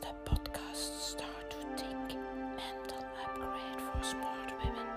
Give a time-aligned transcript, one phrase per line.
[0.00, 2.18] the podcast Start to Think
[2.56, 4.88] Mental Upgrade for Smart Women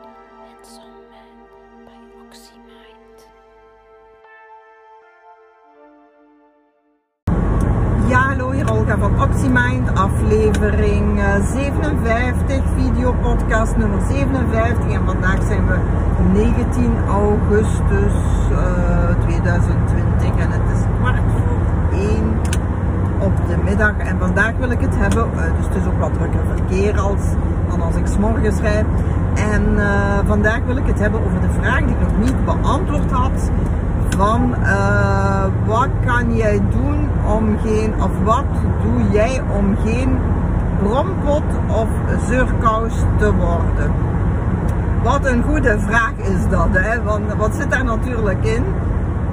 [0.47, 1.37] and Some Men
[1.85, 3.17] by OxyMind.
[8.09, 14.91] Ja, hallo, hier Olga van OxyMind, aflevering eh, 57, videopodcast nummer 57.
[14.93, 15.77] En vandaag zijn we
[16.33, 18.13] 19 augustus
[18.51, 22.30] eh, 2020 en het is kwart voor 1
[23.21, 23.97] op de middag.
[23.97, 27.21] En vandaag wil ik het hebben, eh, dus het is ook wat drukker verkeer als,
[27.69, 28.85] dan als ik s'morgens rijd.
[29.35, 33.11] En eh, vandaag wil ik het hebben over de vraag die ik nog niet beantwoord
[33.11, 33.51] had
[34.17, 38.45] van eh, wat kan jij doen om geen, of wat
[38.83, 40.17] doe jij om geen
[40.83, 41.87] brompot of
[42.27, 43.91] zeurkous te worden?
[45.03, 47.03] Wat een goede vraag is dat, hè?
[47.03, 48.63] want wat zit daar natuurlijk in?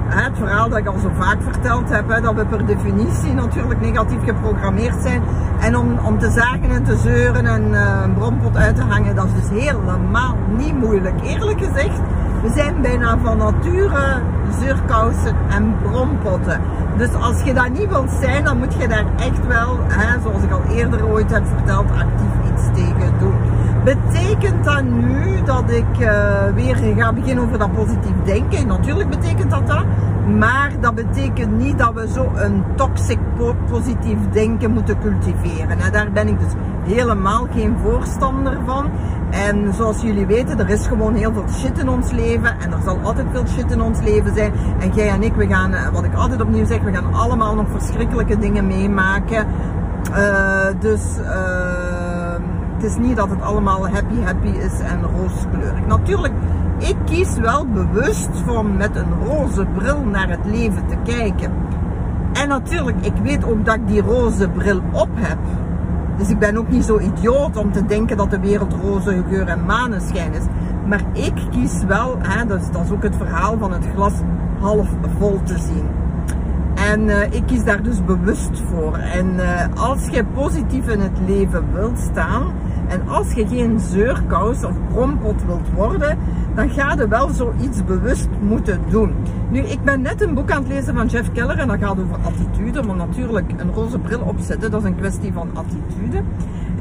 [0.09, 4.23] Het verhaal dat ik al zo vaak verteld heb, dat we per definitie natuurlijk negatief
[4.23, 5.21] geprogrammeerd zijn.
[5.59, 9.15] En om, om te zagen en te zeuren en eh, een brompot uit te hangen,
[9.15, 11.21] dat is dus helemaal niet moeilijk.
[11.23, 11.99] Eerlijk gezegd,
[12.41, 14.21] we zijn bijna van nature
[14.59, 16.61] zeurkousen en brompotten.
[16.97, 19.79] Dus als je dat niet wilt zijn, dan moet je daar echt wel,
[20.23, 23.48] zoals ik al eerder ooit heb verteld, actief iets tegen doen.
[23.83, 28.67] Betekent dat nu dat ik uh, weer ga beginnen over dat positief denken?
[28.67, 29.85] Natuurlijk betekent dat dat.
[30.37, 33.19] Maar dat betekent niet dat we zo een toxic
[33.69, 35.79] positief denken moeten cultiveren.
[35.79, 36.51] En daar ben ik dus
[36.83, 38.89] helemaal geen voorstander van.
[39.29, 42.59] En zoals jullie weten, er is gewoon heel veel shit in ons leven.
[42.59, 44.51] En er zal altijd veel shit in ons leven zijn.
[44.79, 47.69] En jij en ik, we gaan, wat ik altijd opnieuw zeg, we gaan allemaal nog
[47.69, 49.47] verschrikkelijke dingen meemaken.
[50.11, 51.01] Uh, dus...
[52.81, 55.85] het is niet dat het allemaal happy happy is en rooskleurig.
[55.87, 56.33] Natuurlijk,
[56.77, 61.51] ik kies wel bewust om met een roze bril naar het leven te kijken.
[62.33, 65.37] En natuurlijk, ik weet ook dat ik die roze bril op heb.
[66.17, 69.47] Dus ik ben ook niet zo idioot om te denken dat de wereld roze geur
[69.47, 70.43] en maneschijn is.
[70.85, 74.13] Maar ik kies wel, hè, is, dat is ook het verhaal van het glas
[74.59, 74.87] half
[75.17, 75.87] vol te zien.
[76.75, 78.97] En uh, ik kies daar dus bewust voor.
[78.97, 82.53] En uh, als je positief in het leven wilt staan,
[82.89, 86.17] en als je geen zeurkous of brompot wilt worden,
[86.55, 89.13] dan ga je wel zoiets bewust moeten doen.
[89.49, 91.99] Nu, ik ben net een boek aan het lezen van Jeff Keller en dat gaat
[91.99, 92.83] over attitude.
[92.83, 96.23] Maar natuurlijk, een roze bril opzetten, dat is een kwestie van attitude.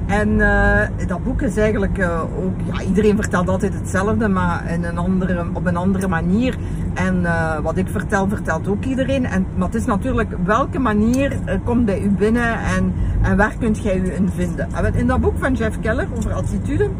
[0.06, 4.84] En uh, dat boek is eigenlijk uh, ook, ja, iedereen vertelt altijd hetzelfde, maar in
[4.84, 6.56] een andere, op een andere manier.
[6.98, 9.24] En uh, wat ik vertel, vertelt ook iedereen.
[9.24, 12.92] En, maar het is natuurlijk welke manier komt bij u binnen en,
[13.22, 14.68] en waar kunt jij u in vinden.
[14.72, 16.90] En in dat boek van Jeff Keller over attitude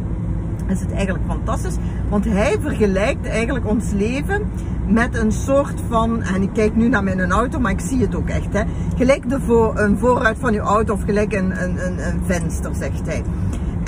[0.69, 1.77] is het eigenlijk fantastisch.
[2.09, 4.43] Want hij vergelijkt eigenlijk ons leven
[4.87, 8.15] met een soort van, en ik kijk nu naar mijn auto, maar ik zie het
[8.15, 8.53] ook echt.
[8.53, 8.63] Hè,
[8.97, 11.79] gelijk de voor, een voorruit van uw auto of gelijk een, een,
[12.09, 13.23] een venster, zegt hij.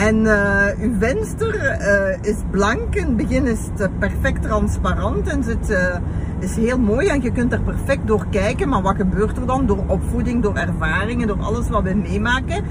[0.01, 5.45] En uh, uw venster uh, is blank, in het begin is het perfect transparant en
[5.69, 5.77] uh,
[6.39, 8.69] is heel mooi en je kunt er perfect door kijken.
[8.69, 9.67] Maar wat gebeurt er dan?
[9.67, 12.65] Door opvoeding, door ervaringen, door alles wat we meemaken,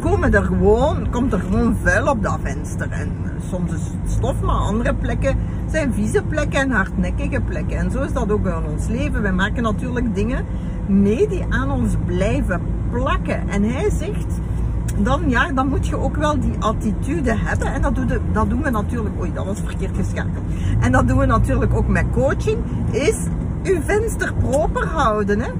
[0.00, 2.90] komen er gewoon, komt er gewoon vuil op dat venster.
[2.90, 3.10] En
[3.50, 5.36] soms is het stof, maar andere plekken
[5.70, 7.78] zijn vieze plekken en hardnekkige plekken.
[7.78, 9.22] En zo is dat ook in ons leven.
[9.22, 10.44] Wij maken natuurlijk dingen
[10.86, 12.60] mee die aan ons blijven
[12.90, 13.48] plakken.
[13.48, 14.40] En hij zegt,
[14.98, 17.72] dan, ja, dan moet je ook wel die attitude hebben.
[17.72, 20.44] En dat doen, we, dat doen we natuurlijk, oei, dat was verkeerd geschakeld.
[20.80, 22.58] En dat doen we natuurlijk ook met coaching,
[22.90, 23.16] is
[23.62, 25.40] uw venster proper houden.
[25.40, 25.50] Hè?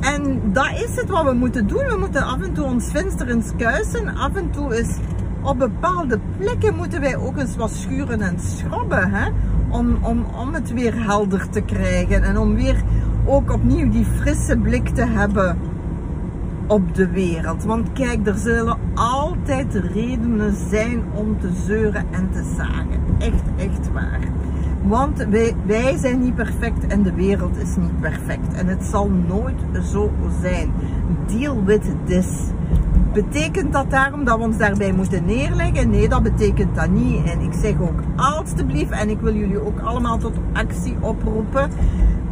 [0.00, 1.86] En dat is het wat we moeten doen.
[1.86, 4.16] We moeten af en toe ons venster eens kuisen.
[4.16, 4.96] Af en toe is
[5.42, 9.10] op bepaalde plekken moeten wij ook eens wat schuren en schrobben.
[9.10, 9.30] Hè?
[9.68, 12.22] Om, om, om het weer helder te krijgen.
[12.22, 12.82] En om weer
[13.24, 15.58] ook opnieuw die frisse blik te hebben
[16.70, 17.64] op de wereld.
[17.64, 23.00] Want kijk, er zullen altijd redenen zijn om te zeuren en te zagen.
[23.18, 24.20] Echt, echt waar.
[24.82, 25.26] Want
[25.66, 28.54] wij, zijn niet perfect en de wereld is niet perfect.
[28.54, 29.60] En het zal nooit
[29.92, 30.10] zo
[30.40, 30.72] zijn.
[31.26, 32.26] Deal with this.
[33.12, 35.90] Betekent dat daarom dat we ons daarbij moeten neerleggen?
[35.90, 37.24] Nee, dat betekent dat niet.
[37.24, 41.70] En ik zeg ook alstublieft, en ik wil jullie ook allemaal tot actie oproepen.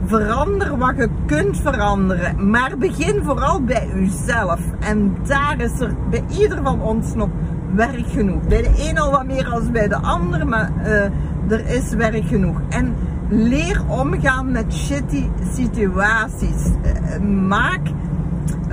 [0.06, 2.50] Verander wat je kunt veranderen.
[2.50, 4.60] Maar begin vooral bij uzelf.
[4.80, 7.28] En daar is er bij ieder van ons nog
[7.74, 8.42] werk genoeg.
[8.42, 12.26] Bij de een al wat meer als bij de ander, maar uh, er is werk
[12.26, 12.60] genoeg.
[12.68, 12.94] En
[13.28, 16.66] leer omgaan met shitty situaties.
[16.66, 17.18] Uh,
[17.48, 17.88] maak,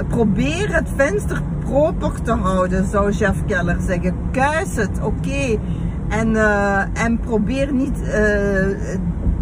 [0.07, 4.15] probeer het venster proper te houden, zou Jeff Keller zeggen.
[4.31, 5.57] Kuis het, oké.
[6.09, 7.99] En, uh, en probeer niet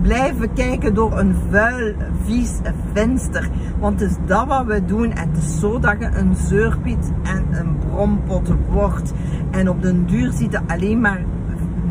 [0.03, 1.93] blijven kijken door een vuil,
[2.25, 2.51] vies
[2.93, 3.49] venster.
[3.79, 5.11] Want het is dat wat we doen.
[5.11, 9.13] En het is zo dat je een zeurpiet en een brompot wordt.
[9.51, 11.21] En op den duur ziet je alleen maar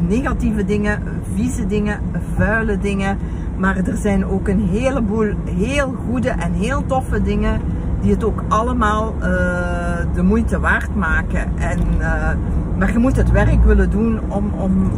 [0.08, 1.02] negatieve dingen,
[1.34, 2.00] vieze dingen,
[2.36, 3.18] vuile dingen.
[3.56, 7.60] Maar er zijn ook een heleboel heel goede en heel toffe dingen
[8.02, 11.58] die het ook allemaal eh, de moeite waard maken.
[11.58, 12.30] En, eh,
[12.78, 14.90] maar je moet het werk willen doen om, om,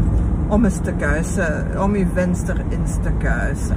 [0.48, 3.76] om eens te kuisen, om je venster eens te kuisen.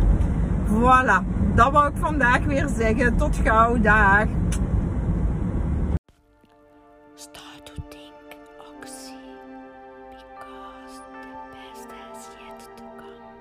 [0.68, 1.24] Voilà,
[1.56, 3.16] dat wou ik vandaag weer zeggen.
[3.16, 4.26] Tot gauw, dag!
[11.48, 11.96] Because the
[12.40, 13.37] yet to come.